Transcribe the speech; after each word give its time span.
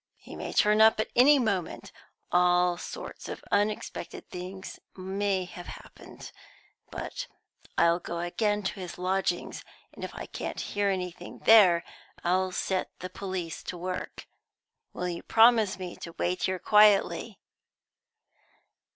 "He 0.17 0.35
may 0.35 0.51
turn 0.51 0.81
up 0.81 0.99
at 0.99 1.11
any 1.15 1.37
moment; 1.37 1.91
all 2.31 2.75
sorts 2.75 3.29
of 3.29 3.43
unexpected 3.51 4.27
things 4.31 4.79
may 4.95 5.45
have 5.45 5.67
happened. 5.67 6.31
But 6.89 7.27
I'll 7.77 7.99
go 7.99 8.17
again 8.17 8.63
to 8.63 8.79
his 8.79 8.97
lodgings, 8.97 9.63
and 9.93 10.03
if 10.03 10.09
I 10.15 10.25
can't 10.25 10.59
hear 10.59 10.89
anything 10.89 11.41
there, 11.45 11.83
I'll 12.23 12.51
set 12.51 12.89
the 12.97 13.11
police 13.11 13.61
to 13.61 13.77
work. 13.77 14.25
Will 14.91 15.07
you 15.07 15.21
promise 15.21 15.77
me 15.77 15.95
to 15.97 16.13
wait 16.17 16.41
here 16.45 16.57
quietly?" 16.57 17.37